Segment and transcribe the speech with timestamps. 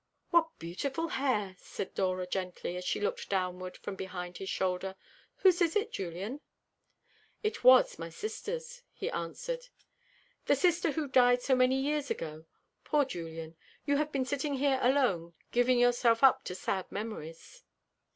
[0.31, 4.95] "What beautiful hair!" said Dora gently, as she looked downward from behind his shoulder.
[5.35, 6.41] "Whose is it, Julian?"
[7.43, 9.67] "It was my sister's," he answered.
[10.47, 12.45] "The sister who died so many years ago.
[12.83, 13.55] Poor Julian!
[13.85, 17.63] You have been sitting here alone, giving yourself up to sad memories."